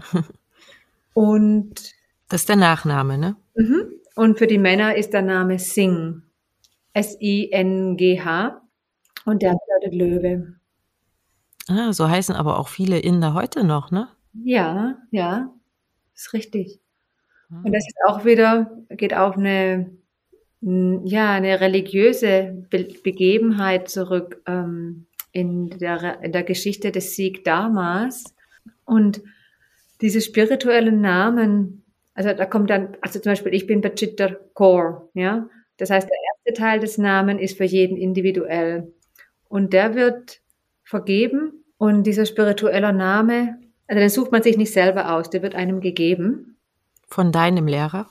[1.14, 1.92] Und
[2.28, 3.36] das ist der Nachname, ne?
[3.54, 3.92] Mhm.
[4.14, 6.22] Und für die Männer ist der Name Singh.
[6.92, 8.60] S-I-N-G-H.
[9.24, 10.54] Und der bedeutet Löwe.
[11.68, 14.08] Ah, so heißen aber auch viele Inder heute noch, ne?
[14.32, 15.52] Ja, ja,
[16.14, 16.80] ist richtig.
[17.50, 17.62] Ah.
[17.64, 19.90] Und das ist auch wieder, geht auf eine,
[20.62, 28.34] ja, eine religiöse Be Begebenheit zurück ähm, in, der, in der Geschichte des Sikh damals.
[28.84, 29.22] Und
[30.00, 35.48] diese spirituellen Namen, also da kommt dann, also zum Beispiel, ich bin Bachitter Kaur, ja.
[35.78, 36.16] Das heißt, der
[36.48, 38.92] erste Teil des Namens ist für jeden individuell.
[39.48, 40.42] Und der wird
[40.84, 45.54] vergeben und dieser spirituelle Name, also den sucht man sich nicht selber aus, der wird
[45.54, 46.58] einem gegeben.
[47.08, 48.10] Von deinem Lehrer?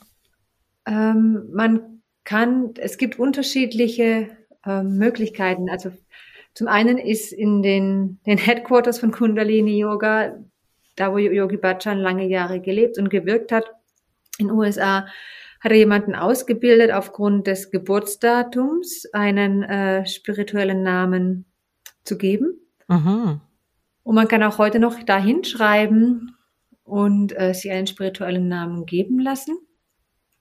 [0.87, 1.98] Ähm, man
[2.29, 4.29] kann, es gibt unterschiedliche
[4.63, 5.67] ähm, Möglichkeiten.
[5.67, 5.91] Also
[6.53, 10.37] zum einen ist in den, den Headquarters von Kundalini Yoga,
[10.95, 13.71] da wo Yogi Bhajan lange Jahre gelebt und gewirkt hat,
[14.37, 15.07] in den USA,
[15.59, 21.45] hat er jemanden ausgebildet, aufgrund des Geburtsdatums einen äh, spirituellen Namen
[22.03, 22.59] zu geben.
[22.87, 23.41] Mhm.
[24.03, 26.35] Und man kann auch heute noch da hinschreiben
[26.83, 29.57] und äh, sich einen spirituellen Namen geben lassen.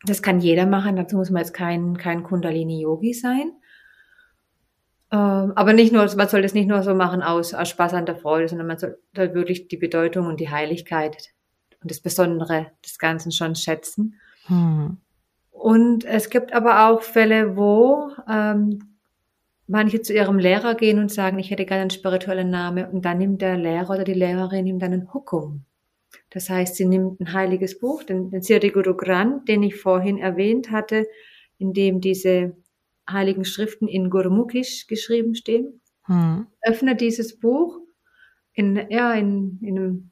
[0.04, 3.52] Das kann jeder machen, dazu muss man jetzt kein, kein Kundalini-Yogi sein.
[5.10, 8.06] Ähm, aber nicht nur, man soll das nicht nur so machen aus, aus Spaß an
[8.06, 11.30] der Freude, sondern man soll wirklich die Bedeutung und die Heiligkeit
[11.82, 14.16] und das Besondere des Ganzen schon schätzen.
[14.46, 14.98] Hm.
[15.50, 18.96] Und es gibt aber auch Fälle, wo ähm,
[19.66, 23.18] manche zu ihrem Lehrer gehen und sagen, ich hätte gerne einen spirituellen Namen und dann
[23.18, 25.64] nimmt der Lehrer oder die Lehrerin nimmt dann einen Hukum.
[26.30, 30.18] Das heißt, sie nimmt ein heiliges Buch, den, den Siri Guru Granth, den ich vorhin
[30.18, 31.06] erwähnt hatte,
[31.58, 32.56] in dem diese
[33.10, 36.46] heiligen Schriften in Gurmukhisch geschrieben stehen, hm.
[36.62, 37.80] öffnet dieses Buch,
[38.52, 40.10] in, ja, in, in einem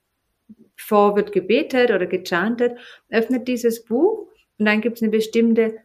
[0.77, 5.77] vor wird gebetet oder gechantet, öffnet dieses Buch und dann gibt es eine bestimmte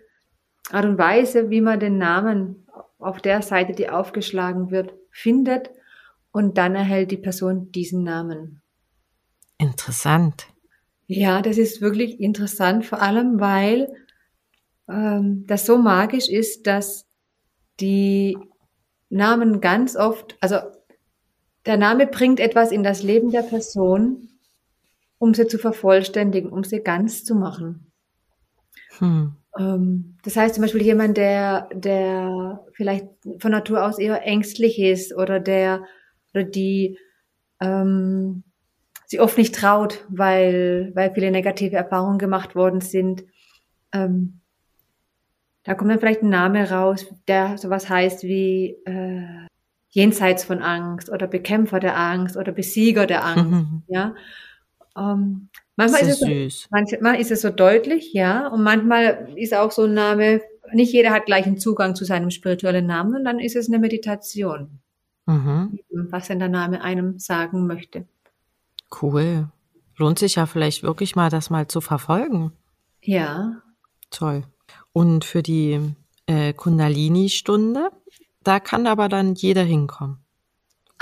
[0.69, 2.67] Art und Weise, wie man den Namen
[2.99, 5.71] auf der Seite, die aufgeschlagen wird, findet
[6.31, 8.60] und dann erhält die Person diesen Namen.
[9.61, 10.47] Interessant.
[11.05, 13.93] Ja, das ist wirklich interessant, vor allem weil
[14.89, 17.05] ähm, das so magisch ist, dass
[17.79, 18.39] die
[19.09, 20.57] Namen ganz oft, also
[21.67, 24.29] der Name bringt etwas in das Leben der Person,
[25.19, 27.91] um sie zu vervollständigen, um sie ganz zu machen.
[28.97, 29.35] Hm.
[29.59, 33.05] Ähm, das heißt zum Beispiel jemand, der, der vielleicht
[33.37, 35.83] von Natur aus eher ängstlich ist oder der
[36.33, 36.97] oder die
[37.59, 38.43] ähm,
[39.11, 43.25] sie oft nicht traut, weil, weil viele negative Erfahrungen gemacht worden sind.
[43.91, 44.39] Ähm,
[45.63, 49.47] da kommt dann vielleicht ein Name raus, der sowas heißt wie äh,
[49.89, 53.67] jenseits von Angst oder Bekämpfer der Angst oder Besieger der Angst.
[53.89, 54.15] Ja.
[54.97, 59.53] Ähm, manchmal, ist, ist es so, manchmal ist es so deutlich, ja, und manchmal ist
[59.53, 63.39] auch so ein Name, nicht jeder hat gleichen Zugang zu seinem spirituellen Namen und dann
[63.39, 64.79] ist es eine Meditation,
[65.25, 65.79] mhm.
[65.89, 68.05] was denn der Name einem sagen möchte.
[68.99, 69.49] Cool.
[69.97, 72.51] Lohnt sich ja vielleicht wirklich mal, das mal zu verfolgen.
[73.01, 73.61] Ja.
[74.09, 74.43] Toll.
[74.93, 77.91] Und für die äh, Kundalini-Stunde,
[78.43, 80.17] da kann aber dann jeder hinkommen.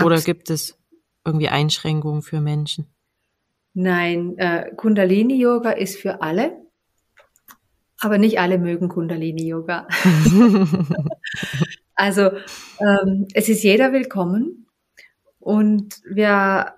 [0.02, 0.78] Oder Abs gibt es
[1.26, 2.88] irgendwie Einschränkungen für Menschen?
[3.74, 6.58] Nein, äh, Kundalini-Yoga ist für alle,
[8.00, 9.88] aber nicht alle mögen Kundalini-Yoga.
[11.96, 12.32] also
[12.80, 14.68] ähm, es ist jeder willkommen
[15.40, 16.74] und wir,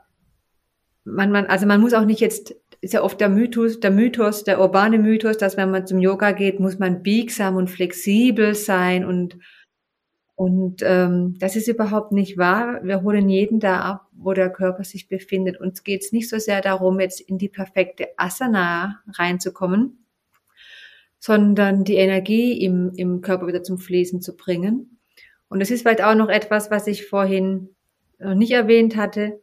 [1.03, 4.43] man, man, also man muss auch nicht jetzt ist ja oft der Mythos, der Mythos,
[4.43, 9.05] der urbane Mythos, dass wenn man zum Yoga geht, muss man biegsam und flexibel sein
[9.05, 9.37] und
[10.35, 12.79] und ähm, das ist überhaupt nicht wahr.
[12.83, 15.59] Wir holen jeden da ab, wo der Körper sich befindet.
[15.59, 20.03] Uns geht es nicht so sehr darum, jetzt in die perfekte Asana reinzukommen,
[21.19, 24.97] sondern die Energie im, im Körper wieder zum Fließen zu bringen.
[25.47, 27.75] Und das ist vielleicht auch noch etwas, was ich vorhin
[28.17, 29.41] noch nicht erwähnt hatte.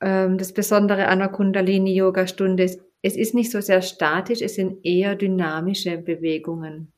[0.00, 4.84] Ähm, das Besondere an der Kundalini-Yoga-Stunde ist, es ist nicht so sehr statisch, es sind
[4.84, 6.92] eher dynamische Bewegungen.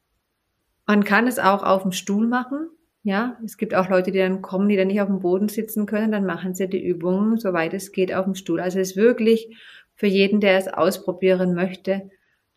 [0.87, 2.71] Man kann es auch auf dem Stuhl machen.
[3.03, 5.87] Ja, es gibt auch Leute, die dann kommen, die dann nicht auf dem Boden sitzen
[5.87, 8.61] können, dann machen sie die Übungen, soweit es geht, auf dem Stuhl.
[8.61, 9.57] Also es ist wirklich
[9.95, 12.11] für jeden, der es ausprobieren möchte,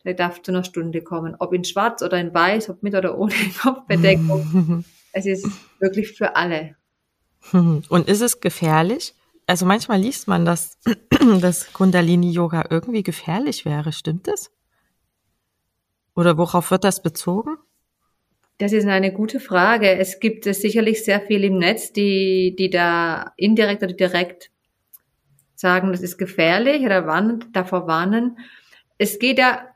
[0.04, 1.36] der darf zu einer Stunde kommen.
[1.38, 4.84] Ob in schwarz oder in weiß, ob mit oder ohne Kopfbedeckung.
[5.12, 5.46] es ist
[5.78, 6.76] wirklich für alle.
[7.52, 9.14] Und ist es gefährlich?
[9.52, 10.78] Also manchmal liest man, dass
[11.42, 13.92] das Kundalini-Yoga irgendwie gefährlich wäre.
[13.92, 14.50] Stimmt es?
[16.16, 17.58] Oder worauf wird das bezogen?
[18.56, 19.90] Das ist eine gute Frage.
[19.90, 24.50] Es gibt es sicherlich sehr viel im Netz, die, die da indirekt oder direkt
[25.54, 28.38] sagen, das ist gefährlich oder warnen, davor warnen.
[28.96, 29.68] Es geht ja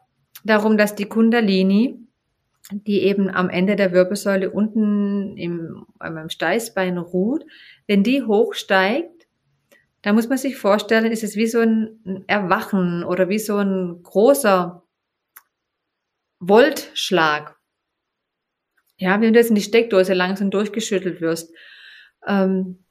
[0.43, 2.01] darum, dass die Kundalini,
[2.73, 7.45] die eben am Ende der Wirbelsäule unten im, im Steißbein ruht,
[7.87, 9.16] wenn die hochsteigt,
[10.07, 14.05] da muss man sich vorstellen, ist es wie so ein Erwachen oder wie so ein
[14.05, 14.85] großer
[16.39, 17.57] Voltschlag.
[18.99, 21.53] Ja, wenn du jetzt in die Steckdose langsam durchgeschüttelt wirst,
[22.25, 22.85] ähm,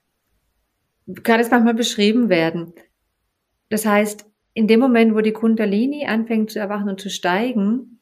[1.24, 2.74] kann es manchmal beschrieben werden.
[3.70, 8.02] Das heißt, in dem Moment, wo die Kundalini anfängt zu erwachen und zu steigen,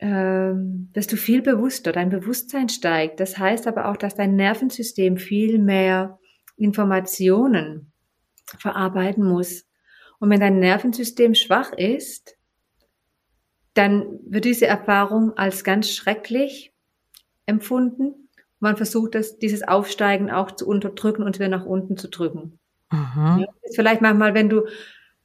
[0.00, 3.20] ähm, dass du viel bewusster, dein Bewusstsein steigt.
[3.20, 6.18] Das heißt aber auch, dass dein Nervensystem viel mehr
[6.58, 7.90] Informationen
[8.58, 9.64] verarbeiten muss.
[10.18, 12.36] Und wenn dein Nervensystem schwach ist,
[13.74, 16.72] dann wird diese Erfahrung als ganz schrecklich
[17.46, 18.28] empfunden.
[18.60, 22.58] Man versucht, das, dieses Aufsteigen auch zu unterdrücken und wieder nach unten zu drücken.
[22.90, 23.40] Mhm.
[23.40, 24.66] Ja, vielleicht manchmal, wenn du,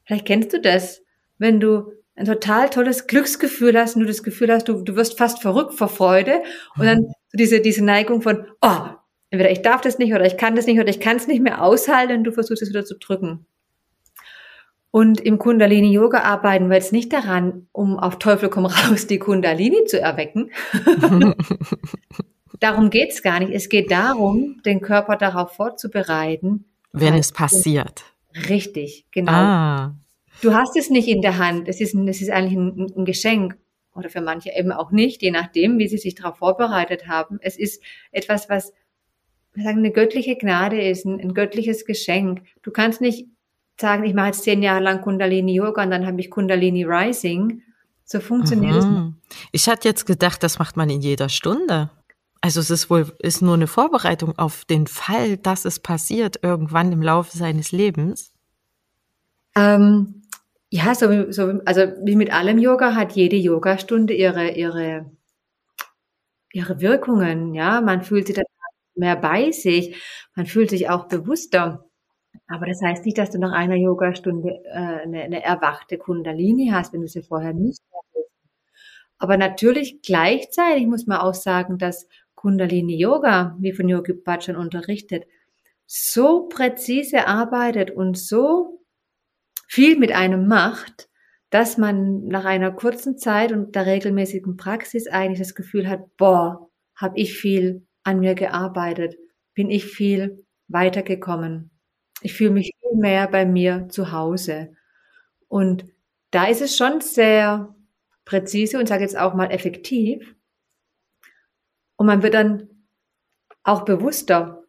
[0.04, 1.02] vielleicht kennst du das,
[1.38, 5.18] wenn du ein total tolles Glücksgefühl hast und du das Gefühl hast, du, du wirst
[5.18, 6.42] fast verrückt vor Freude
[6.76, 8.86] und dann diese, diese Neigung von, oh,
[9.30, 11.42] entweder ich darf das nicht oder ich kann das nicht oder ich kann es nicht
[11.42, 13.46] mehr aushalten und du versuchst es wieder zu drücken.
[14.90, 19.18] Und im Kundalini Yoga arbeiten wir jetzt nicht daran, um auf Teufel komm raus die
[19.18, 20.52] Kundalini zu erwecken.
[22.60, 23.52] darum geht's gar nicht.
[23.52, 26.66] Es geht darum, den Körper darauf vorzubereiten.
[26.92, 28.04] Wenn es passiert.
[28.48, 29.32] Richtig, genau.
[29.32, 29.94] Ah.
[30.42, 31.66] Du hast es nicht in der Hand.
[31.66, 33.56] Es ist, es ist eigentlich ein, ein Geschenk.
[33.96, 37.38] Oder für manche eben auch nicht, je nachdem, wie sie sich darauf vorbereitet haben.
[37.42, 37.82] Es ist
[38.12, 38.72] etwas, was
[39.56, 42.42] sagen, eine göttliche Gnade ist, ein, ein göttliches Geschenk.
[42.62, 43.26] Du kannst nicht
[43.80, 47.62] sagen, ich mache jetzt zehn Jahre lang Kundalini Yoga und dann habe ich Kundalini Rising.
[48.04, 48.84] So funktioniert es.
[48.84, 49.16] Mhm.
[49.52, 51.90] Ich hatte jetzt gedacht, das macht man in jeder Stunde.
[52.40, 56.92] Also es ist wohl ist nur eine Vorbereitung auf den Fall, dass es passiert irgendwann
[56.92, 58.34] im Laufe seines Lebens.
[59.56, 60.22] Ähm,
[60.68, 65.10] ja, so, so, also wie mit allem Yoga hat jede Yogastunde ihre ihre
[66.52, 67.54] ihre Wirkungen.
[67.54, 68.44] Ja, man fühlt sich dann
[68.96, 69.96] mehr bei sich,
[70.34, 71.84] man fühlt sich auch bewusster.
[72.48, 76.92] Aber das heißt nicht, dass du nach einer Yogastunde äh, eine, eine erwachte Kundalini hast,
[76.92, 78.30] wenn du sie vorher nicht hattest.
[79.18, 85.24] Aber natürlich gleichzeitig muss man auch sagen, dass Kundalini Yoga, wie von Yogi Bhajan unterrichtet,
[85.86, 88.84] so präzise arbeitet und so
[89.66, 91.08] viel mit einem macht,
[91.50, 96.68] dass man nach einer kurzen Zeit und der regelmäßigen Praxis eigentlich das Gefühl hat, boah,
[96.96, 99.16] habe ich viel an mir gearbeitet,
[99.54, 101.70] bin ich viel weitergekommen.
[102.22, 104.74] Ich fühle mich viel mehr bei mir zu Hause.
[105.48, 105.86] Und
[106.30, 107.74] da ist es schon sehr
[108.24, 110.34] präzise und sage jetzt auch mal effektiv,
[111.96, 112.68] und man wird dann
[113.62, 114.64] auch bewusster.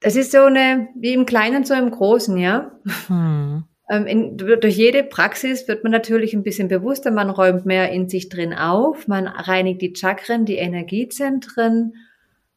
[0.00, 2.78] Das ist so eine, wie im Kleinen, so im Großen, ja.
[3.06, 3.64] Hm.
[3.88, 8.08] Ähm, in, durch jede Praxis wird man natürlich ein bisschen bewusster, man räumt mehr in
[8.08, 11.94] sich drin auf, man reinigt die Chakren, die Energiezentren,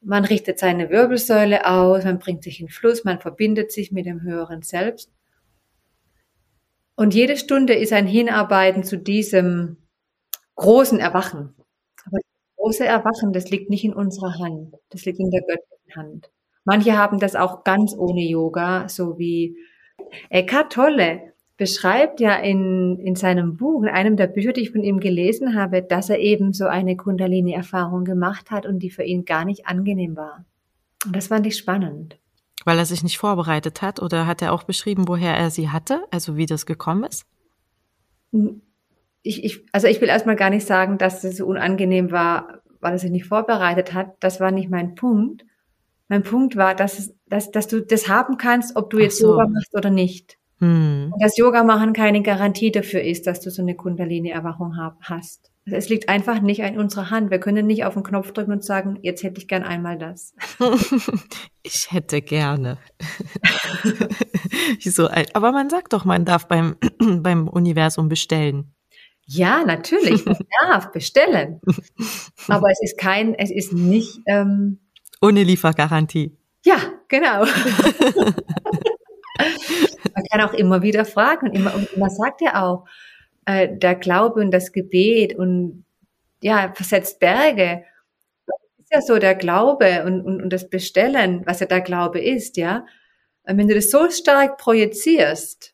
[0.01, 4.21] man richtet seine Wirbelsäule aus, man bringt sich in Fluss, man verbindet sich mit dem
[4.21, 5.11] höheren Selbst.
[6.95, 9.77] Und jede Stunde ist ein Hinarbeiten zu diesem
[10.55, 11.53] großen Erwachen
[12.59, 14.75] große Erwachen, das liegt nicht in unserer Hand.
[14.89, 16.29] Das liegt in der göttlichen Hand.
[16.65, 19.57] Manche haben das auch ganz ohne Yoga, so wie
[20.29, 24.83] Eckhart Tolle beschreibt ja in, in seinem Buch, in einem der Bücher, die ich von
[24.83, 29.25] ihm gelesen habe, dass er eben so eine Kundalini-Erfahrung gemacht hat und die für ihn
[29.25, 30.45] gar nicht angenehm war.
[31.05, 32.17] Und das fand ich spannend.
[32.65, 36.01] Weil er sich nicht vorbereitet hat oder hat er auch beschrieben, woher er sie hatte,
[36.12, 37.25] also wie das gekommen ist?
[39.21, 42.93] ich, ich, also ich will erstmal gar nicht sagen, dass es so unangenehm war, weil
[42.93, 44.15] er sich nicht vorbereitet hat.
[44.19, 45.45] Das war nicht mein Punkt.
[46.07, 49.31] Mein Punkt war, dass, dass, dass du das haben kannst, ob du jetzt so.
[49.31, 50.37] Yoga machst oder nicht.
[50.59, 51.11] Hm.
[51.13, 55.51] Und dass Yoga machen keine Garantie dafür ist, dass du so eine Kundalini-Erwachung hast.
[55.65, 57.31] Also es liegt einfach nicht in unserer Hand.
[57.31, 60.33] Wir können nicht auf den Knopf drücken und sagen, jetzt hätte ich gern einmal das.
[61.63, 62.77] ich hätte gerne.
[64.81, 66.75] so, aber man sagt doch, man darf beim,
[67.21, 68.73] beim Universum bestellen.
[69.25, 71.61] Ja, natürlich, man darf bestellen.
[72.47, 74.19] Aber es ist kein, es ist nicht.
[74.25, 74.79] Ähm,
[75.21, 76.35] Ohne Liefergarantie.
[76.65, 76.77] Ja,
[77.10, 77.45] genau.
[80.15, 82.86] man kann auch immer wieder fragen und immer, und man sagt ja auch,
[83.45, 85.86] äh, der Glaube und das Gebet und
[86.41, 87.84] ja, versetzt Berge.
[88.45, 92.19] Das ist ja so der Glaube und, und, und das Bestellen, was ja der Glaube
[92.19, 92.86] ist, ja.
[93.43, 95.74] Und wenn du das so stark projizierst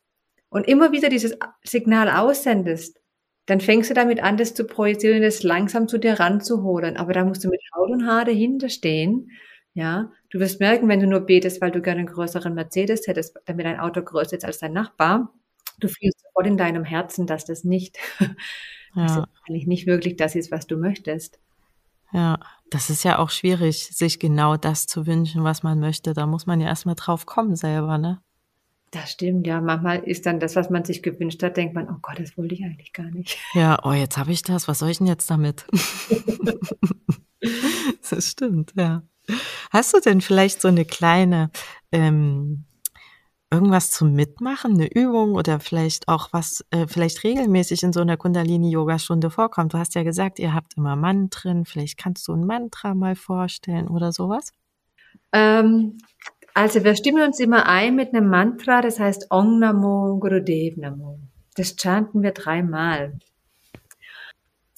[0.50, 3.02] und immer wieder dieses Signal aussendest,
[3.48, 6.98] dann fängst du damit an, das zu projizieren, das langsam zu dir ranzuholen.
[6.98, 9.30] Aber da musst du mit Haut und Haar dahinter stehen.
[9.74, 13.40] Ja, du wirst merken, wenn du nur betest, weil du gerne einen größeren Mercedes hättest,
[13.46, 15.34] damit dein Auto größer ist als dein Nachbar,
[15.80, 18.28] du fühlst sofort in deinem Herzen, dass das nicht, ja.
[18.96, 21.40] das eigentlich nicht wirklich das ist, was du möchtest.
[22.12, 22.38] Ja,
[22.70, 26.14] das ist ja auch schwierig, sich genau das zu wünschen, was man möchte.
[26.14, 28.22] Da muss man ja erstmal drauf kommen selber, ne?
[28.92, 29.62] Das stimmt, ja.
[29.62, 32.56] Manchmal ist dann das, was man sich gewünscht hat, denkt man, oh Gott, das wollte
[32.56, 33.38] ich eigentlich gar nicht.
[33.54, 34.68] Ja, oh, jetzt habe ich das.
[34.68, 35.66] Was soll ich denn jetzt damit?
[38.10, 39.02] das stimmt, ja.
[39.72, 41.50] Hast du denn vielleicht so eine kleine
[41.92, 42.66] ähm,
[43.52, 48.18] irgendwas zum Mitmachen, eine Übung oder vielleicht auch was äh, vielleicht regelmäßig in so einer
[48.18, 49.74] Kundalini-Yoga-Stunde vorkommt?
[49.74, 51.66] Du hast ja gesagt, ihr habt immer Mantren.
[51.66, 54.52] Vielleicht kannst du ein Mantra mal vorstellen oder sowas?
[55.32, 55.98] Ähm,
[56.54, 61.20] also wir stimmen uns immer ein mit einem Mantra, das heißt Ong Namo Gurudev Namo.
[61.56, 63.20] Das chanten wir dreimal.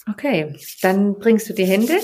[0.09, 1.99] Okay, dann bringst du die Hände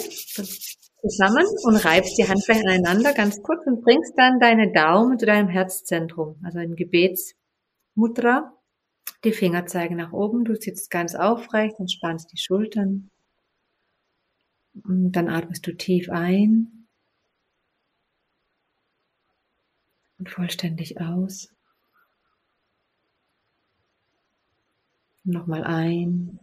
[1.04, 5.50] zusammen und reibst die Handflächen aneinander ganz kurz und bringst dann deine Daumen zu deinem
[5.50, 8.54] Herzzentrum, also ein Gebetsmudra.
[9.26, 13.10] Die Finger zeigen nach oben, du sitzt ganz aufrecht, entspannst die Schultern.
[14.86, 16.88] Und dann atmest du tief ein
[20.18, 21.50] und vollständig aus.
[25.26, 26.40] Nochmal ein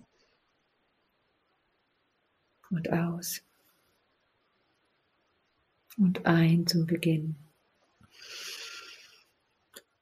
[2.71, 3.43] und aus
[6.01, 7.37] und ein zum Beginn.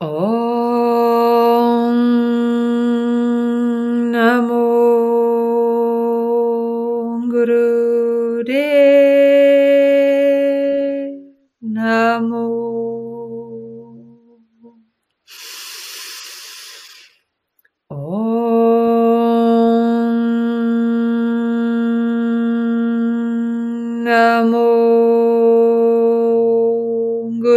[0.01, 0.09] Om
[4.13, 4.79] Namo
[7.31, 7.79] Guru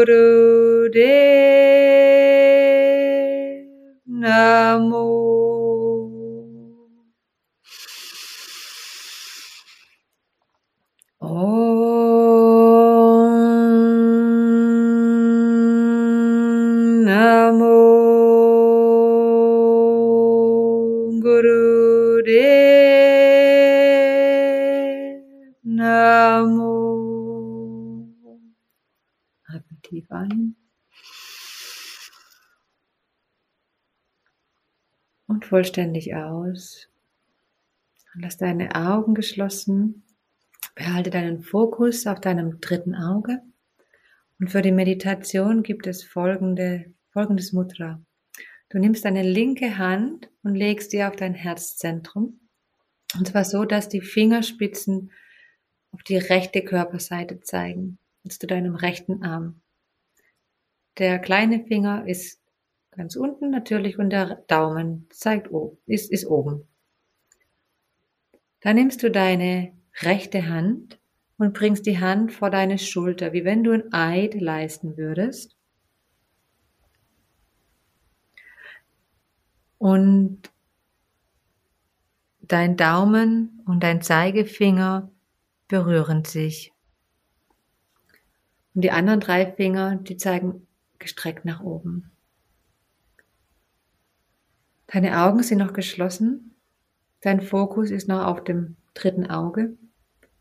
[0.02, 1.21] Guru Dev.
[35.52, 36.88] Vollständig aus.
[38.16, 40.04] Und lass deine Augen geschlossen.
[40.76, 43.42] Behalte deinen Fokus auf deinem dritten Auge.
[44.40, 48.02] Und für die Meditation gibt es folgende, folgendes Mudra.
[48.70, 52.40] Du nimmst deine linke Hand und legst sie auf dein Herzzentrum.
[53.18, 55.12] Und zwar so, dass die Fingerspitzen
[55.92, 58.00] auf die rechte Körperseite zeigen.
[58.28, 59.60] Zu deinem rechten Arm.
[60.98, 62.41] Der kleine Finger ist
[62.92, 65.50] Ganz unten natürlich und der Daumen zeigt
[65.86, 66.68] ist, ist oben.
[68.60, 71.00] Dann nimmst du deine rechte Hand
[71.38, 75.56] und bringst die Hand vor deine Schulter, wie wenn du ein Eid leisten würdest.
[79.78, 80.52] Und
[82.42, 85.10] dein Daumen und dein Zeigefinger
[85.68, 86.74] berühren sich.
[88.76, 90.68] Und die anderen drei Finger, die zeigen
[91.00, 92.11] gestreckt nach oben.
[94.92, 96.54] Deine Augen sind noch geschlossen.
[97.22, 99.78] Dein Fokus ist noch auf dem dritten Auge.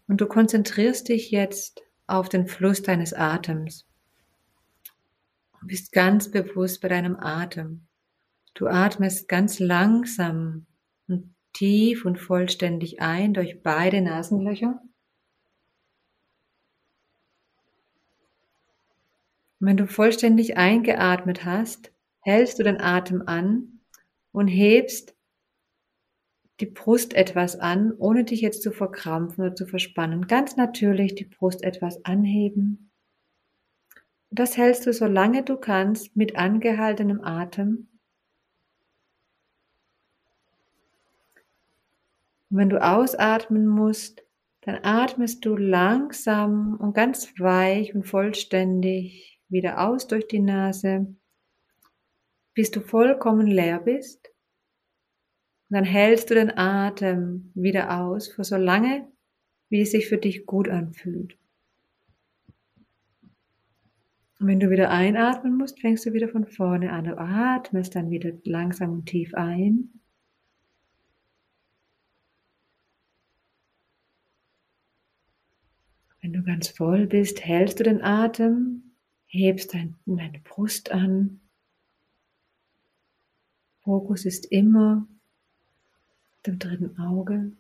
[0.09, 3.87] Und du konzentrierst dich jetzt auf den Fluss deines Atems.
[5.61, 7.87] Du bist ganz bewusst bei deinem Atem.
[8.55, 10.67] Du atmest ganz langsam
[11.07, 14.83] und tief und vollständig ein durch beide Nasenlöcher.
[19.61, 21.93] Und wenn du vollständig eingeatmet hast,
[22.23, 23.80] hältst du den Atem an
[24.33, 25.15] und hebst
[26.61, 30.27] die Brust etwas an, ohne dich jetzt zu verkrampfen oder zu verspannen.
[30.27, 32.91] Ganz natürlich die Brust etwas anheben.
[34.31, 37.89] Das hältst du so lange du kannst mit angehaltenem Atem.
[42.51, 44.23] Und wenn du ausatmen musst,
[44.63, 51.15] dann atmest du langsam und ganz weich und vollständig wieder aus durch die Nase
[52.55, 54.29] bis du vollkommen leer bist.
[55.69, 59.07] Und dann hältst du den Atem wieder aus für so lange,
[59.69, 61.37] wie es sich für dich gut anfühlt.
[64.41, 67.05] Und wenn du wieder einatmen musst, fängst du wieder von vorne an.
[67.05, 70.01] Du atmest dann wieder langsam und tief ein.
[76.23, 78.95] Wenn du ganz voll bist, hältst du den Atem,
[79.27, 79.95] hebst deine
[80.43, 81.41] Brust an
[83.91, 85.05] Fokus ist immer
[86.47, 87.51] dem dritten Auge.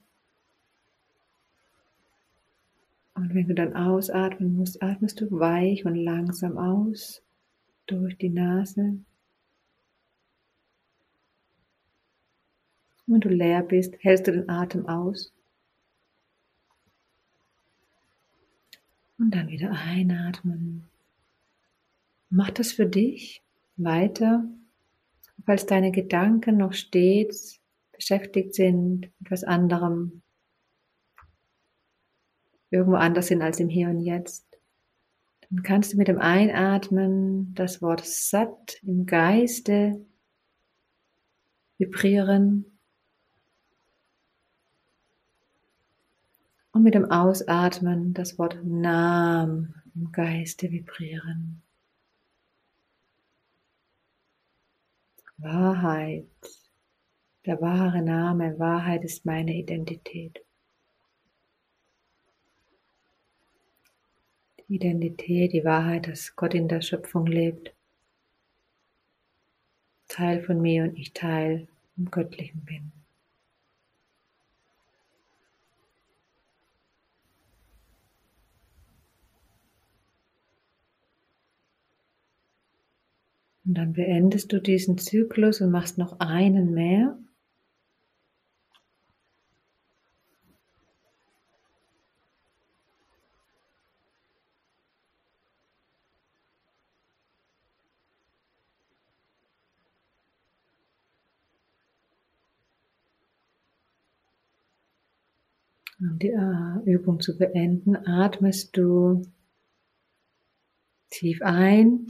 [3.15, 7.21] Und wenn du dann ausatmen musst, atmest du weich und langsam aus
[7.87, 9.01] durch die Nase.
[13.09, 15.33] Wenn du leer bist, hältst du den Atem aus.
[19.19, 20.89] Und dann wieder einatmen.
[22.29, 23.43] Mach das für dich
[23.77, 24.45] weiter
[25.45, 27.61] falls deine Gedanken noch stets
[27.93, 30.23] beschäftigt sind mit was anderem,
[32.71, 34.47] irgendwo anders sind als im Hier und Jetzt,
[35.51, 40.05] dann kannst du mit dem Einatmen das Wort satt im Geiste
[41.77, 42.79] vibrieren
[46.73, 51.63] und mit dem Ausatmen das Wort Nam im Geiste vibrieren.
[55.43, 56.27] Wahrheit,
[57.47, 60.45] der wahre Name, Wahrheit ist meine Identität.
[64.59, 67.73] Die Identität, die Wahrheit, dass Gott in der Schöpfung lebt.
[70.09, 71.67] Teil von mir und ich Teil
[71.97, 73.00] im Göttlichen bin.
[83.71, 87.17] Und dann beendest du diesen Zyklus und machst noch einen mehr.
[106.01, 109.23] Um die äh, Übung zu beenden, atmest du
[111.11, 112.09] tief ein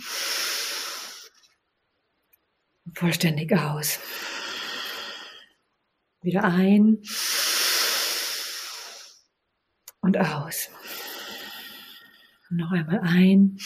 [2.94, 3.98] vollständig aus.
[6.22, 7.02] Wieder ein
[10.00, 10.68] und aus.
[12.50, 13.58] noch einmal ein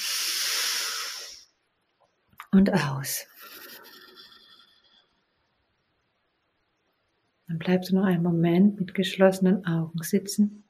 [2.50, 3.26] und aus.
[7.46, 10.64] Dann bleibst du noch einen Moment mit geschlossenen Augen sitzen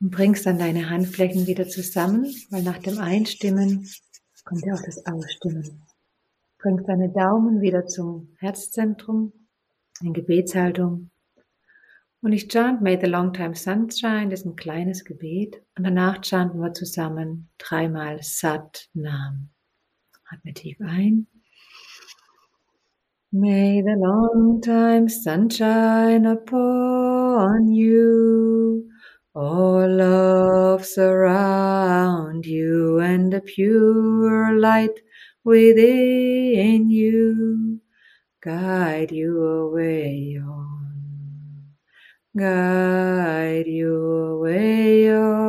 [0.00, 3.88] und bringst dann deine Handflächen wieder zusammen, weil nach dem Einstimmen
[4.46, 5.82] kommt ja auch das Ausstimmen.
[6.58, 9.32] Bringst deine Daumen wieder zum Herzzentrum
[10.00, 11.10] in Gebetshaltung.
[12.22, 15.62] Und ich chant May the Long Time Sunshine, das ist ein kleines Gebet.
[15.76, 19.50] Und danach chanten wir zusammen dreimal Sat Nam.
[20.28, 21.26] Atme tief ein.
[23.32, 28.88] May the long time sunshine upon you,
[29.36, 34.98] all love surround you, and the pure light
[35.44, 37.80] within you
[38.42, 41.66] guide you away on,
[42.36, 45.45] guide you away on.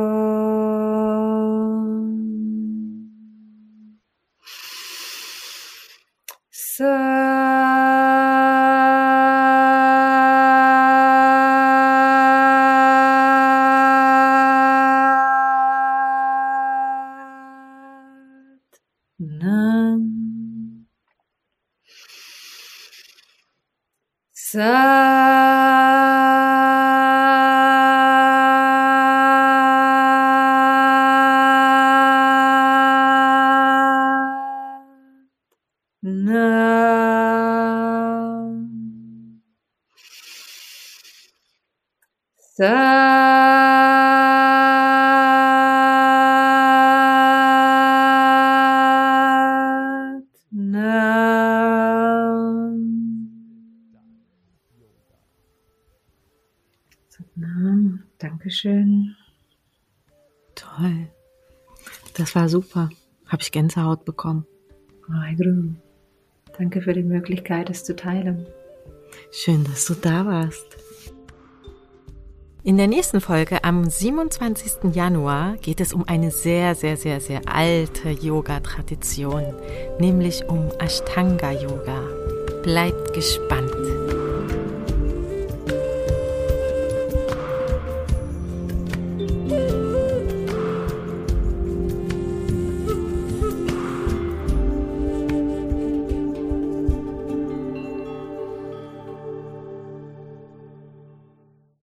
[24.50, 25.17] So.
[62.28, 62.90] Das war super.
[63.26, 64.44] Habe ich Gänsehaut bekommen.
[65.08, 65.72] Oh,
[66.58, 68.46] Danke für die Möglichkeit, es zu teilen.
[69.32, 70.66] Schön, dass du da warst.
[72.64, 74.94] In der nächsten Folge am 27.
[74.94, 79.44] Januar geht es um eine sehr, sehr, sehr, sehr alte Yoga-Tradition,
[79.98, 82.02] nämlich um Ashtanga-Yoga.
[82.62, 83.72] Bleibt gespannt.